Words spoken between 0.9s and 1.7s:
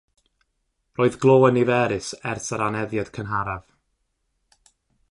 Roedd glo yn